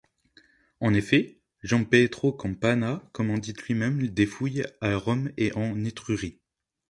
En 0.79 0.95
effet, 0.95 1.37
Giampetro 1.63 2.31
Campana 2.33 3.07
commandite 3.13 3.61
lui-même 3.67 4.07
des 4.07 4.25
fouilles 4.25 4.65
à 4.81 4.95
Rome 4.95 5.31
et 5.37 5.53
en 5.53 5.85
Étrurie. 5.85 6.39